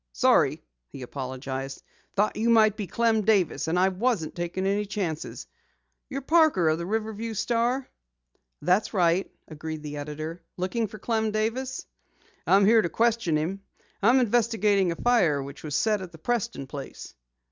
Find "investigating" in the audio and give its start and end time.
14.19-14.91